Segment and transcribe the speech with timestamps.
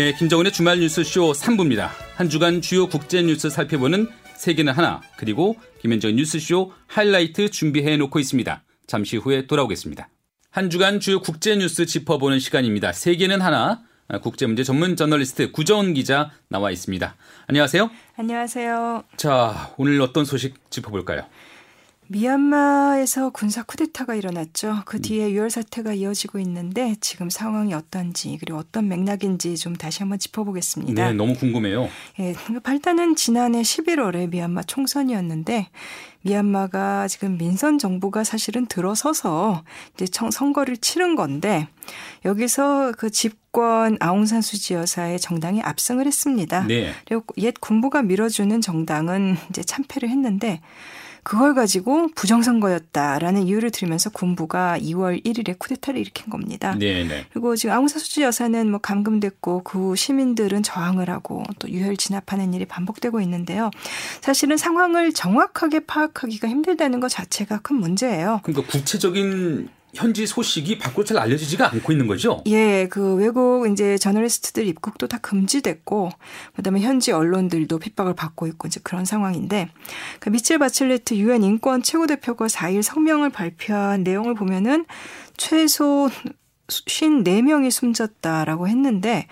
[0.00, 1.90] 네, 김정은의 주말 뉴스쇼 3부입니다.
[2.14, 8.62] 한 주간 주요 국제 뉴스 살펴보는 세계는 하나, 그리고 김현정 뉴스쇼 하이라이트 준비해 놓고 있습니다.
[8.86, 10.08] 잠시 후에 돌아오겠습니다.
[10.48, 12.94] 한 주간 주요 국제 뉴스 짚어보는 시간입니다.
[12.94, 13.82] 세계는 하나,
[14.22, 17.14] 국제문제 전문 저널리스트 구정은 기자 나와 있습니다.
[17.48, 17.90] 안녕하세요.
[18.16, 19.04] 안녕하세요.
[19.18, 21.26] 자, 오늘 어떤 소식 짚어볼까요?
[22.10, 24.82] 미얀마에서 군사 쿠데타가 일어났죠.
[24.84, 25.02] 그 음.
[25.02, 31.06] 뒤에 유혈 사태가 이어지고 있는데 지금 상황이 어떤지 그리고 어떤 맥락인지 좀 다시 한번 짚어보겠습니다.
[31.06, 31.88] 네, 너무 궁금해요.
[32.18, 35.68] 예, 발단은 지난해 11월에 미얀마 총선이었는데
[36.22, 39.62] 미얀마가 지금 민선 정부가 사실은 들어서서
[39.94, 41.68] 이제 선거를 치른 건데
[42.24, 46.66] 여기서 그 집권 아웅산 수지 여사의 정당이 압승을 했습니다.
[46.66, 46.92] 네.
[47.06, 50.60] 그리고 옛 군부가 밀어주는 정당은 이제 참패를 했는데
[51.30, 56.74] 그걸 가지고 부정선거였다라는 이유를 들으면서 군부가 2월 1일에 쿠데타를 일으킨 겁니다.
[56.76, 57.04] 네네.
[57.04, 57.26] 네.
[57.32, 62.64] 그리고 지금 아웅산 수지 여사는 뭐 감금됐고 그 시민들은 저항을 하고 또 유혈 진압하는 일이
[62.64, 63.70] 반복되고 있는데요.
[64.20, 68.40] 사실은 상황을 정확하게 파악하기가 힘들다는 것 자체가 큰 문제예요.
[68.42, 72.42] 그러니까 구체적인 현지 소식이 밖으로 잘 알려지지가 않고 있는 거죠?
[72.46, 76.10] 예, 그 외국 이제 저널리스트들 입국도 다 금지됐고,
[76.56, 79.68] 그다음에 현지 언론들도 핍박을 받고 있고 이제 그런 상황인데,
[80.20, 84.86] 그 미첼 바칠레트 유엔 인권 최고 대표가 4일 성명을 발표한 내용을 보면은
[85.36, 86.08] 최소
[86.70, 89.26] 54명이 숨졌다라고 했는데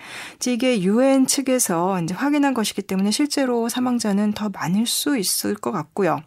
[0.45, 6.21] 이게 유엔 측에서 이제 확인한 것이기 때문에 실제로 사망자는 더 많을 수 있을 것 같고요.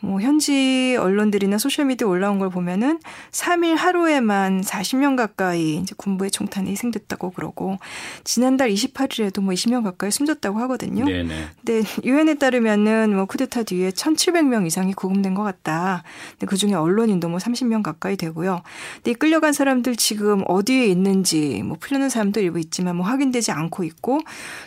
[0.00, 7.30] 뭐 현지 언론들이나 소셜미디어 올라온 걸 보면은 3일 하루에만 40명 가까이 이제 군부의 총탄이 희생됐다고
[7.30, 7.78] 그러고
[8.24, 11.04] 지난달 28일에도 뭐 20명 가까이 숨졌다고 하거든요.
[11.04, 11.34] 네네.
[11.64, 16.02] 근데 유엔에 따르면은 뭐 쿠데타 뒤에 1,700명 이상이 구금된 것 같다.
[16.32, 18.62] 근데 그 중에 언론인도 뭐 30명 가까이 되고요.
[19.02, 24.20] 근데 끌려간 사람들 지금 어디에 있는지 뭐 풀려는 사람도 일부 있지만 뭐 확인되지 않고 있고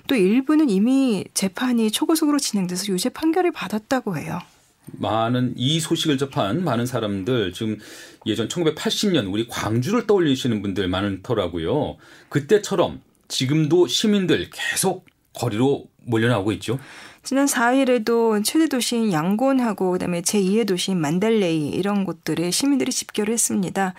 [0.08, 4.40] 또 일부는 이미 재판이 초고속으로 진행돼서 유죄 판결을 받았다고 해요.
[4.86, 7.78] 많은 이 소식을 접한 많은 사람들 지금
[8.26, 11.98] 예전 1980년 우리 광주를 떠올리시는 분들 많더라고요.
[12.30, 16.80] 그때처럼 지금도 시민들 계속 거리로 몰려나오고 있죠.
[17.22, 23.94] 지난 4일에도 최대 도시인 양곤하고 그다음에 제2의 도시인 만달레이 이런 곳들에 시민들이 집결을 했습니다.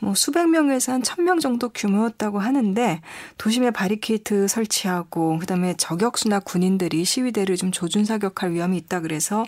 [0.00, 3.00] 뭐 수백 명에서 한 천 명 정도 규모였다고 하는데
[3.38, 9.44] 도심에 바리케이트 설치하고 그다음에 저격수나 군인들이 시위대를 좀 조준 사격할 위험이 있다 그래서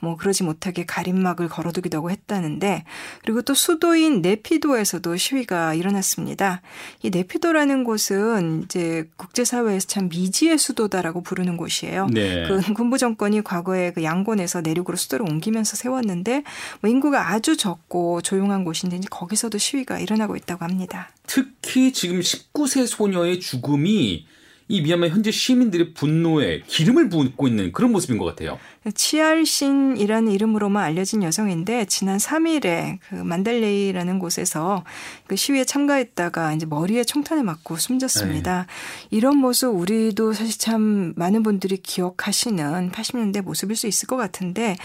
[0.00, 2.84] 뭐 그러지 못하게 가림막을 걸어두기도 하고 했다는데
[3.24, 6.60] 그리고 또 수도인 네피도에서도 시위가 일어났습니다.
[7.02, 12.08] 이 네피도라는 곳은 이제 국제사회에서 참 미지의 수도다라고 부르는 곳이에요.
[12.12, 12.46] 네.
[12.46, 16.44] 그 군부 정권이 과거에 그 양곤에서 내륙으로 수도를 옮기면서 세웠는데
[16.80, 21.10] 뭐 인구가 아주 적고 조용한 곳인데 이제 거기서도 시위가 일어나고 있다고 합니다.
[21.26, 24.26] 특히 지금 19세 소녀의 죽음이
[24.66, 28.58] 이 미얀마 현재 시민들의 분노에 기름을 붓고 있는 그런 모습인 것 같아요.
[28.94, 34.84] 치알신이라는 이름으로만 알려진 여성인데 지난 3일에 그 만달레이라는 곳에서
[35.26, 38.66] 그 시위에 참가했다가 이제 머리에 총탄을 맞고 숨졌습니다.
[38.66, 38.66] 네.
[39.10, 44.76] 이런 모습 우리도 사실 참 많은 분들이 기억하시는 80년대 모습일 수 있을 것 같은데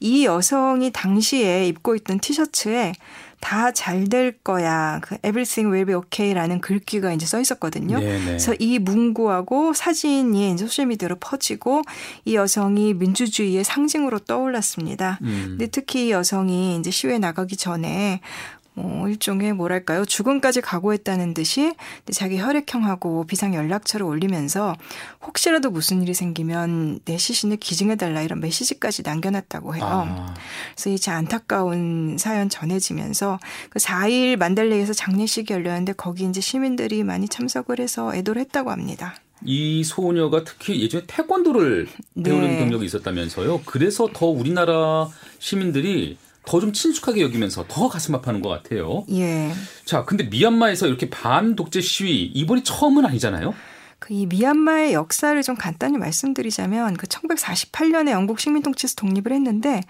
[0.00, 2.92] 이 여성이 당시에 입고 있던 티셔츠에
[3.46, 4.98] 다 잘 될 거야.
[5.04, 8.00] 그 everything will be okay라는 글귀가 이제 써 있었거든요.
[8.00, 8.24] 네네.
[8.24, 11.82] 그래서 이 문구하고 사진이 이제 소셜 미디어로 퍼지고
[12.24, 15.20] 이 여성이 민주주의의 상징으로 떠올랐습니다.
[15.22, 15.44] 음.
[15.50, 18.20] 근데 특히 이 여성이 이제 시위에 나가기 전에
[18.76, 21.74] 뭐 일종의 뭐랄까요 죽음까지 각오했다는 듯이
[22.12, 24.76] 자기 혈액형하고 비상 연락처를 올리면서
[25.26, 29.84] 혹시라도 무슨 일이 생기면 내 시신을 기증해달라 이런 메시지까지 남겨놨다고 해요.
[29.84, 30.34] 아.
[30.74, 33.38] 그래서 이제 안타까운 사연 전해지면서
[33.70, 39.14] 그 4일 만달레이에서 장례식이 열렸는데 거기 이제 시민들이 많이 참석을 해서 애도를 했다고 합니다.
[39.44, 41.88] 이 소녀가 특히 예전에 태권도를
[42.22, 42.58] 배우는 네.
[42.58, 43.62] 경력이 있었다면서요.
[43.64, 45.08] 그래서 더 우리나라
[45.38, 49.04] 시민들이 더 좀 친숙하게 여기면서 더 가슴 아파하는 것 같아요.
[49.10, 49.52] 예.
[49.84, 53.52] 자, 근데 미얀마에서 이렇게 반독재 시위 이번이 처음은 아니잖아요.
[53.98, 59.82] 그이 미얀마의 역사를 좀 간단히 말씀드리자면 그 1948년에 영국 식민통치에서 독립을 했는데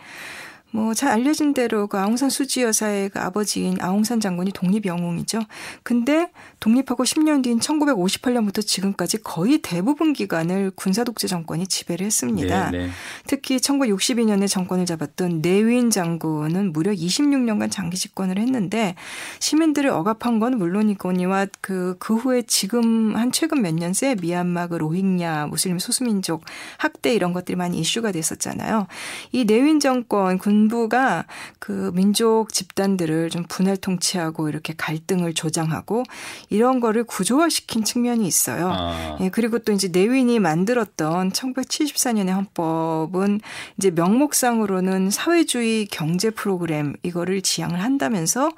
[0.72, 5.40] 뭐 잘 알려진 대로 그 아웅산 수지 여사의 그 아버지인 아웅산 장군이 독립 영웅이죠.
[5.82, 6.30] 근데
[6.60, 12.70] 독립하고 10년 뒤인 1958년부터 지금까지 거의 대부분 기간을 군사 독재 정권이 지배를 했습니다.
[12.70, 12.86] 네네.
[12.86, 12.92] 네.
[13.26, 18.94] 특히 1962년에 정권을 잡았던 내윈 장군은 무려 26년간 장기 집권을 했는데
[19.40, 24.74] 시민들을 억압한 건 물론이거니와 그, 그 후에 지금 한 최근 몇 년 새 미얀마 그
[24.76, 26.44] 로힝야 무슬림 소수민족
[26.78, 28.86] 학대 이런 것들이 많이 이슈가 됐었잖아요.
[29.32, 31.26] 이 내윈 정권 군 군부가
[31.58, 36.02] 그 민족 집단들을 좀 분할 통치하고 이렇게 갈등을 조장하고
[36.48, 38.70] 이런 거를 구조화시킨 측면이 있어요.
[38.72, 39.18] 아.
[39.20, 43.40] 예, 그리고 또 이제 내윈이 만들었던 1974년의 헌법은
[43.76, 48.50] 이제 명목상으로는 사회주의 경제 프로그램 이거를 지향을 한다면서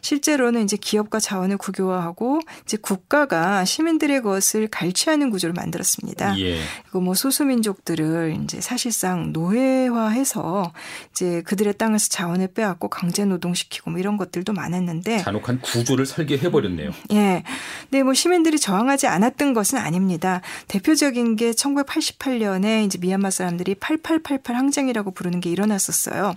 [0.00, 6.38] 실제로는 이제 기업과 자원을 국유화하고 이제 국가가 시민들의 것을 갈취하는 구조를 만들었습니다.
[6.40, 6.58] 예.
[6.82, 10.72] 그리고 뭐 소수민족들을 이제 사실상 노예화해서
[11.12, 16.90] 이제 그들의 땅에서 자원을 빼앗고 강제 노동시키고 뭐 이런 것들도 많았는데 잔혹한 구조를 설계해 버렸네요.
[17.12, 17.42] 예.
[17.82, 20.40] 근데 뭐 시민들이 저항하지 않았던 것은 아닙니다.
[20.68, 26.34] 대표적인 게 1988년에 이제 미얀마 사람들이 8888 항쟁이라고 부르는 게 일어났었어요.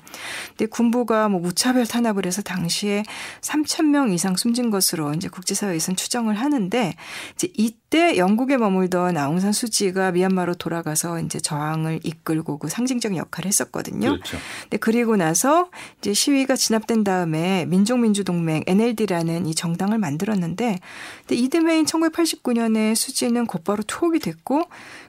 [0.49, 3.03] 근데 군부가 뭐 무차별 탄압을 해서 당시에
[3.41, 6.93] 3천 명 이상 숨진 것으로 이제 국제사회에서는 추정을 하는데
[7.35, 14.09] 이제 이때 영국에 머물던 아웅산 수지가 미얀마로 돌아가서 이제 저항을 이끌고 그 상징적인 역할을 했었거든요.
[14.09, 14.37] 그렇죠.
[14.63, 15.69] 근데 그리고 나서
[15.99, 20.79] 이제 시위가 진압된 다음에 민족민주동맹 NLD라는 이 정당을 만들었는데
[21.19, 24.63] 근데 이듬해인 1989년에 수지는 곧바로 투옥이 됐고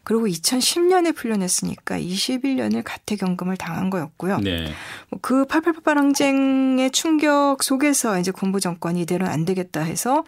[0.05, 4.39] 그리고 2010년에 풀려냈으니까 21년을 가택연금을 당한 거였고요.
[4.39, 4.73] 네.
[5.11, 10.25] 뭐 그 8888 항쟁의 충격 속에서 이제 군부 정권이 이대로는 안 되겠다 해서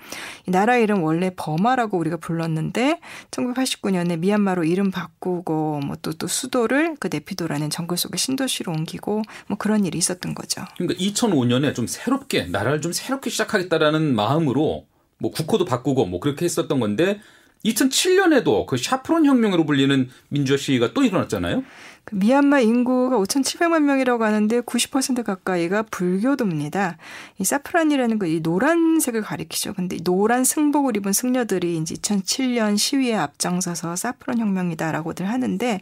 [0.46, 3.00] 이 나라 이름 원래 버마라고 우리가 불렀는데
[3.30, 9.58] 1989년에 미얀마로 이름 바꾸고 뭐 또 또 수도를 그 네피도라는 정글 속의 신도시로 옮기고 뭐
[9.58, 10.64] 그런 일이 있었던 거죠.
[10.76, 14.86] 그러니까 2005년에 좀 새롭게 나라를 좀 새롭게 시작하겠다라는 마음으로
[15.18, 17.20] 뭐 국호도 바꾸고 뭐 그렇게 했었던 건데
[17.64, 21.62] 2007년에도 그 샤프론 혁명으로 불리는 민주화 시위가 또 일어났잖아요.
[22.10, 26.98] 그 미얀마 인구가 5,700만 명이라고 하는데 90% 가까이가 불교도입니다.
[27.38, 29.74] 이 사프란이라는 거이 노란색을 가리키죠.
[29.74, 35.80] 근데 노란 승복을 입은 승려들이 이제 2007년 시위에 앞장서서 사프론 혁명이다라고들 하는데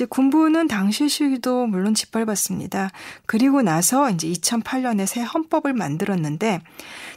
[0.00, 2.90] 이제 군부는 당시 시위도 물론 짓밟았습니다.
[3.26, 6.62] 그리고 나서 이제 2008년에 새 헌법을 만들었는데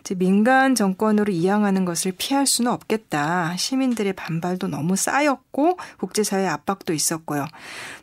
[0.01, 3.56] 이제 민간 정권으로 이양하는 것을 피할 수는 없겠다.
[3.56, 7.45] 시민들의 반발도 너무 쌓였고 국제사회 압박도 있었고요.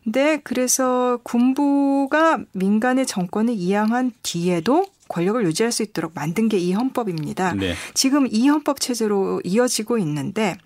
[0.02, 7.52] 근데 그래서 군부가 민간의 정권을 이양한 뒤에도 권력을 유지할 수 있도록 만든 게 이 헌법입니다.
[7.54, 7.74] 네.
[7.92, 10.56] 지금 이 헌법 체제로 이어지고 있는데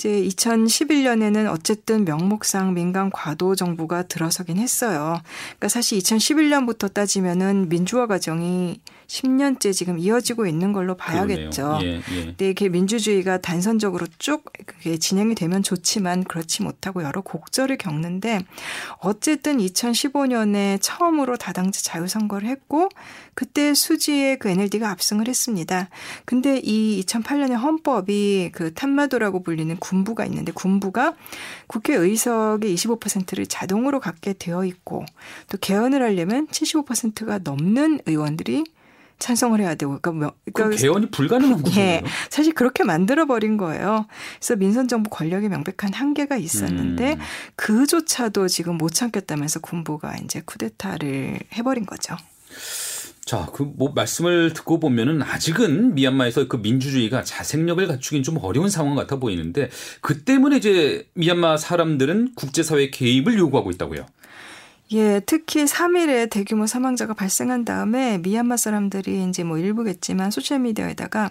[0.00, 5.20] 이제 2011년에는 어쨌든 명목상 민간 과도 정부가 들어서긴 했어요.
[5.42, 8.80] 그러니까 사실 2011년부터 따지면은 민주화 과정이
[9.10, 11.80] 10년째 지금 이어지고 있는 걸로 봐야겠죠.
[11.82, 12.24] 예, 예.
[12.26, 18.40] 근데 이게 민주주의가 단선적으로 쭉 그게 진행이 되면 좋지만 그렇지 못하고 여러 곡절을 겪는데
[19.00, 22.88] 어쨌든 2015년에 처음으로 다당제 자유선거를 했고
[23.34, 25.88] 그때 수지의 그 NLD가 압승을 했습니다.
[26.24, 31.14] 근데 이 2008년의 헌법이 그 탄마도라고 불리는 군부가 있는데 군부가
[31.66, 35.04] 국회 의석의 25%를 자동으로 갖게 되어 있고
[35.48, 38.64] 또 개헌을 하려면 75%가 넘는 의원들이
[39.18, 41.80] 찬성을 해야 되고 그러니까, 뭐, 그러니까 개헌이 불가능한 거죠.
[41.80, 44.06] 예, 사실 그렇게 만들어 버린 거예요.
[44.38, 47.18] 그래서 민선 정부 권력에 명백한 한계가 있었는데 음.
[47.56, 52.16] 그조차도 지금 못 참겠다면서 군부가 이제 쿠데타를 해버린 거죠.
[53.30, 58.96] 자, 그 뭐 말씀을 듣고 보면은 아직은 미얀마에서 그 민주주의가 자생력을 갖추긴 좀 어려운 상황
[58.96, 64.04] 같아 보이는데 그 때문에 이제 미얀마 사람들은 국제사회 개입을 요구하고 있다고요.
[64.94, 71.30] 예, 특히 3일에 대규모 사망자가 발생한 다음에 미얀마 사람들이 이제 뭐 일부겠지만 소셜 미디어에다가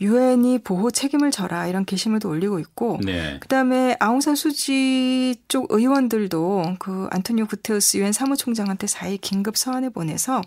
[0.00, 3.36] 유엔이 보호 책임을 져라 이런 게시물도 올리고 있고 네.
[3.40, 10.40] 그다음에 아웅산 수지 쪽 의원들도 그 안토니오 구테우스 유엔 사무총장한테 4일 긴급 서한을 보내서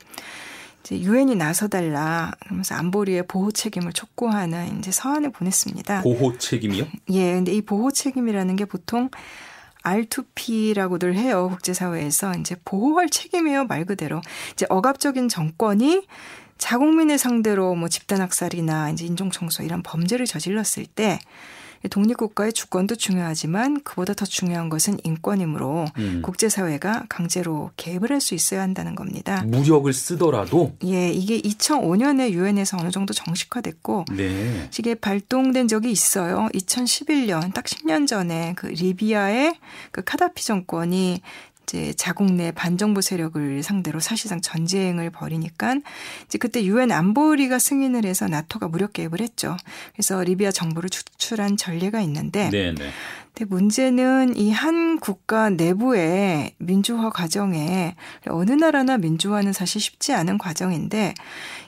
[0.83, 6.01] 이제 유엔이 나서달라 그러면서 안보리의 보호 책임을 촉구하는 이제 서한을 보냈습니다.
[6.01, 6.85] 보호 책임이요?
[7.11, 9.09] 예, 근데 이 보호 책임이라는 게 보통
[9.83, 11.49] R2P라고들 해요.
[11.49, 13.65] 국제사회에서 이제 보호할 책임이에요.
[13.65, 14.21] 말 그대로.
[14.53, 16.07] 이제 억압적인 정권이
[16.57, 21.19] 자국민을 상대로 뭐 집단학살이나 이제 인종청소 이런 범죄를 저질렀을 때
[21.89, 26.21] 독립국가의 주권도 중요하지만 그보다 더 중요한 것은 인권이므로 음.
[26.23, 29.43] 국제사회가 강제로 개입을 할 수 있어야 한다는 겁니다.
[29.45, 30.75] 무력을 쓰더라도?
[30.85, 34.69] 예, 이게 2005년에 유엔에서 어느 정도 정식화됐고 네.
[34.79, 36.47] 이게 발동된 적이 있어요.
[36.53, 39.55] 2011년 딱 10년 전에 그 리비아의
[39.91, 41.21] 그 카다피 정권이
[41.63, 45.75] 이제 자국 내 반정부 세력을 상대로 사실상 전쟁을 벌이니까
[46.25, 49.57] 이제 그때 유엔 안보리가 승인을 해서 나토가 무력 개입을 했죠.
[49.93, 52.75] 그래서 리비아 정부를 추출한 전례가 있는데 네네.
[52.75, 52.89] 네.
[53.33, 57.95] 근데 문제는 이 한 국가 내부의 민주화 과정에
[58.27, 61.13] 어느 나라나 민주화는 사실 쉽지 않은 과정인데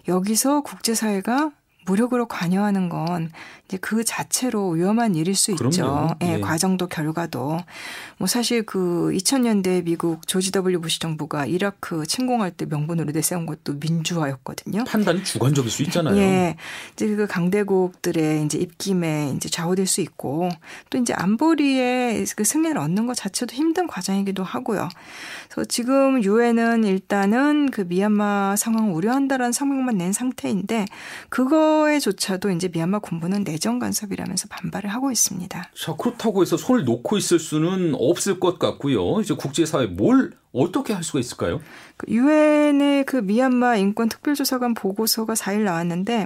[0.07, 1.51] 여기서 국제사회가
[1.85, 3.31] 무력으로 관여하는 건
[3.67, 5.71] 이제 그 자체로 위험한 일일 수 그럼요.
[5.71, 6.15] 있죠.
[6.21, 7.59] 예, 예, 과정도 결과도.
[8.17, 13.73] 뭐 사실 그 2000년대 미국 조지 W 부시 정부가 이라크 침공할 때 명분으로 내세운 것도
[13.79, 14.83] 민주화였거든요.
[14.83, 16.15] 판단이 주관적일 수 있잖아요.
[16.17, 16.55] 예.
[16.93, 20.49] 이제 그 강대국들의 이제 입김에 이제 좌우될 수 있고
[20.91, 24.89] 또 이제 안보리의 그 승인을 얻는 것 자체도 힘든 과정이기도 하고요.
[25.49, 30.85] 그래서 지금 유엔은 일단은 그 미얀마 상황을 우려한다라는 성명만 낸 상태인데
[31.29, 35.71] 그거 에조차도 이제 미얀마 군부는 내정 간섭이라면서 반발을 하고 있습니다.
[35.75, 39.21] 자, 그렇다고 해서 손을 놓고 있을 수는 없을 것 같고요.
[39.21, 41.61] 이제 국제사회 뭘 어떻게 할 수가 있을까요?
[41.97, 46.25] 그 유엔의 그 미얀마 인권 특별조사관 보고서가 4일 나왔는데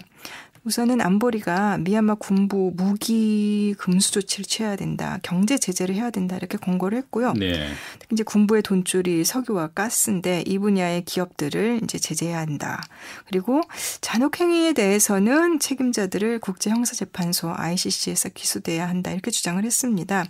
[0.70, 6.96] 우선은 안보리가 미얀마 군부 무기 금수 조치를 취해야 된다, 경제 제재를 해야 된다 이렇게 권고를
[7.00, 7.34] 했고요.
[7.34, 7.70] 네.
[8.12, 12.84] 이제 군부의 돈줄이 석유와 가스인데 이 분야의 기업들을 이제 제재해야 한다.
[13.26, 13.62] 그리고
[14.00, 20.24] 잔혹 행위에 대해서는 책임자들을 국제형사재판소 ICC에서 기소돼야 한다 이렇게 주장을 했습니다.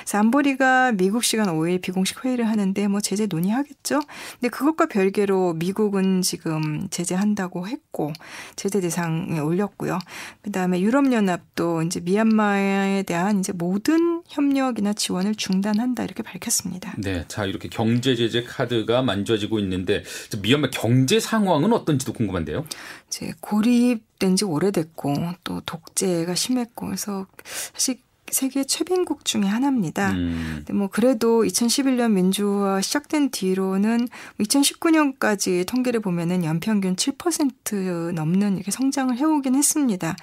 [0.00, 4.00] 그래서 안보리가 미국 시간 5일 비공식 회의를 하는데 뭐 제재 논의하겠죠.
[4.40, 8.12] 근데 그것과 별개로 미국은 지금 제재한다고 했고
[8.56, 9.85] 제재 대상에 올렸고.
[9.86, 9.98] 있고요.
[10.42, 16.94] 그다음에 유럽연합도 이제 미얀마에 대한 이제 모든 협력이나 지원을 중단한다 이렇게 밝혔습니다.
[16.98, 20.02] 네, 자 이렇게 경제 제재 카드가 만져지고 있는데
[20.42, 22.66] 미얀마 경제 상황은 어떤지도 궁금한데요.
[23.06, 25.14] 이제 고립된 지 오래됐고
[25.44, 27.98] 또 독재가 심했고 그래서 사실
[28.30, 30.12] 세계 최빈국 중의 하나입니다.
[30.12, 30.64] 음.
[30.72, 34.08] 뭐 그래도 2011년 민주화 시작된 뒤로는
[34.40, 40.16] 2019년까지 통계를 보면은 연평균 7% 넘는 이렇게 성장을 해오긴 했습니다.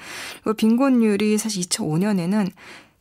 [0.44, 2.52] 그리고 빈곤율이 사실 2005년에는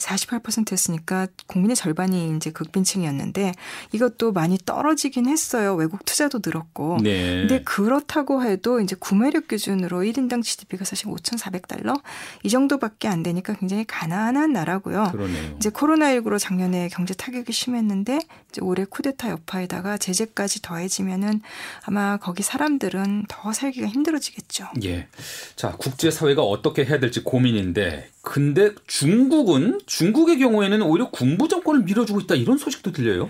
[0.02, 3.52] 48%였으니까 국민의 절반이 이제 극빈층이었는데
[3.92, 5.74] 이것도 많이 떨어지긴 했어요.
[5.74, 6.98] 외국 투자도 늘었고.
[7.02, 7.40] 네.
[7.40, 12.00] 근데 그렇다고 해도 이제 구매력 기준으로 1인당 GDP가 사실 5,400달러
[12.42, 15.08] 이 정도밖에 안 되니까 굉장히 가난한 나라고요.
[15.12, 15.54] 그러네요.
[15.56, 21.40] 이제 코로나19로 작년에 경제 타격이 심했는데 이제 올해 쿠데타 여파에다가 제재까지 더해지면은
[21.82, 24.68] 아마 거기 사람들은 더 살기가 힘들어지겠죠.
[24.84, 25.08] 예.
[25.56, 32.20] 자, 국제 사회가 어떻게 해야 될지 고민인데 근데 중국은 중국의 경우에는 오히려 군부 정권을 밀어주고
[32.20, 33.28] 있다 이런 소식도 들려요.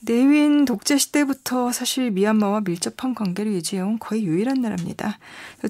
[0.00, 5.18] 내윈 독재 시대부터 사실 미얀마와 밀접한 관계를 유지해온 거의 유일한 나라입니다.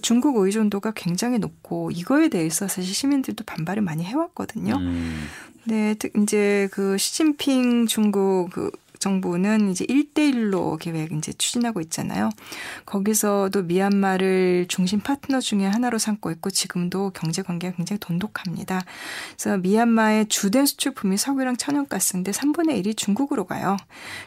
[0.02, 4.76] 중국 의존도가 굉장히 높고 이거에 대해서 사실 시민들도 반발을 많이 해왔거든요.
[4.76, 5.28] 음.
[5.64, 8.70] 네, 이제 그 시진핑 중국 그
[9.06, 12.30] 정부는 이제 1대1로 계획 이제 추진하고 있잖아요.
[12.86, 18.82] 거기서도 미얀마를 중심 파트너 중에 하나로 삼고 있고 지금도 경제 관계가 굉장히 돈독합니다.
[19.38, 23.76] 그래서 미얀마의 주된 수출품이 석유랑 천연가스인데 3분의 1이 중국으로 가요.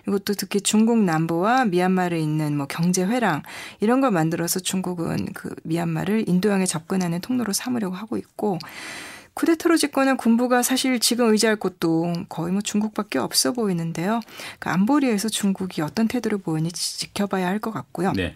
[0.07, 3.43] 이것도 특히 중국 남부와 미얀마를 잇는 뭐 경제 회랑
[3.81, 8.59] 이런 걸 만들어서 중국은 그 미얀마를 인도양에 접근하는 통로로 삼으려고 하고 있고
[9.39, 14.19] 쿠데타로 집권한 군부가 사실 지금 의지할 곳도 거의 뭐 중국밖에 없어 보이는데요.
[14.59, 18.11] 그 안보리에서 중국이 어떤 태도를 보이는지 지켜봐야 할 것 같고요.
[18.13, 18.35] 네.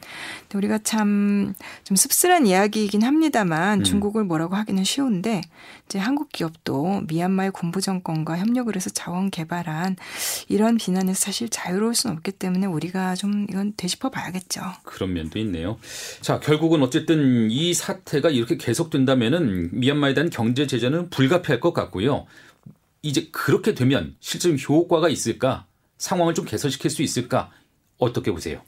[0.53, 3.83] 우리가 참 좀 씁쓸한 이야기이긴 합니다만 음.
[3.83, 5.41] 중국을 뭐라고 하기는 쉬운데
[5.87, 9.97] 이제 한국 기업도 미얀마의 군부 정권과 협력을 해서 자원 개발한
[10.47, 14.61] 이런 비난에서 사실 자유로울 수는 없기 때문에 우리가 좀 이건 되짚어 봐야겠죠.
[14.83, 15.77] 그런 면도 있네요.
[16.21, 22.25] 자, 결국은 어쨌든 이 사태가 이렇게 계속된다면은 미얀마에 대한 경제 제재는 불가피할 것 같고요.
[23.01, 25.65] 이제 그렇게 되면 실제 효과가 있을까?
[25.97, 27.51] 상황을 좀 개선시킬 수 있을까?
[27.97, 28.61] 어떻게 보세요?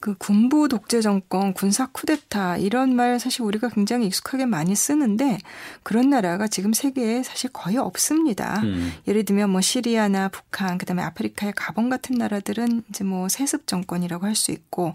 [0.00, 5.38] 그 군부 독재 정권, 군사 쿠데타 이런 말 사실 우리가 굉장히 익숙하게 많이 쓰는데
[5.82, 8.60] 그런 나라가 지금 세계에 사실 거의 없습니다.
[8.62, 8.92] 음.
[9.08, 14.36] 예를 들면 뭐 시리아나 북한, 그다음에 아프리카의 가본 같은 나라들은 이제 뭐 세습 정권이라고 할
[14.36, 14.92] 수 있고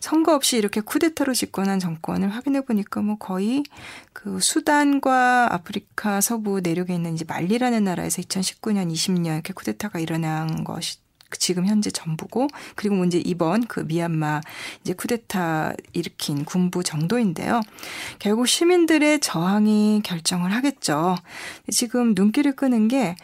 [0.00, 3.62] 선거 없이 이렇게 쿠데타로 집권한 정권을 확인해 보니까 뭐 거의
[4.12, 10.98] 그 수단과 아프리카 서부 내륙에 있는 이제 말리라는 나라에서 2019년, 20년 이렇게 쿠데타가 일어난 것이
[11.36, 14.40] 지금 현재 전부고 그리고 뭐 이제 이번 그 미얀마
[14.82, 17.60] 이제 쿠데타 일으킨 군부 정도인데요.
[18.18, 21.16] 결국 시민들의 저항이 결정을 하겠죠.
[21.70, 23.16] 지금 눈길을 끄는 게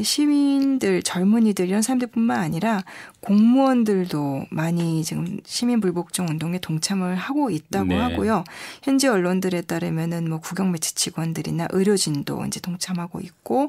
[0.00, 2.82] 시민들, 젊은이들 이런 사람들뿐만 아니라
[3.22, 7.96] 공무원들도 많이 지금 시민 불복종 운동에 동참을 하고 있다고 네.
[7.96, 8.44] 하고요.
[8.82, 13.68] 현지 언론들에 따르면은 뭐 구경 매체 직원들이나 의료진도 이제 동참하고 있고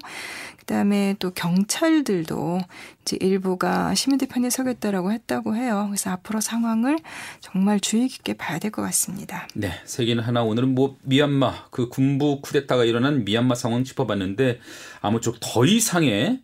[0.60, 2.62] 그다음에 또 경찰들도
[3.04, 5.86] 이제 일부가 시민들 편에 서겠다라고 했다고 해요.
[5.90, 6.98] 그래서 앞으로 상황을
[7.40, 9.48] 정말 주의 깊게 봐야 될 것 같습니다.
[9.54, 14.60] 네, 세계는 하나 오늘은 뭐 미얀마 그 군부 쿠데타가 일어난 미얀마 상황 짚어봤는데
[15.02, 16.42] 아무쪼록 더 이상의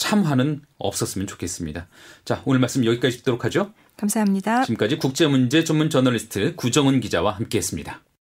[0.00, 1.86] 참화는 없었으면 좋겠습니다.
[2.24, 3.72] 자, 오늘 말씀 여기까지 듣도록 하죠.
[3.96, 4.64] 감사합니다.
[4.64, 8.00] 지금까지 국제문제 전문 저널리스트 구정은 기자와 함께했습니다.